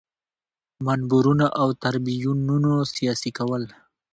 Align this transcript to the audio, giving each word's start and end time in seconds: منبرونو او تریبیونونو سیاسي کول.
منبرونو 0.85 1.47
او 1.61 1.67
تریبیونونو 1.83 2.73
سیاسي 2.95 3.31
کول. 3.37 3.63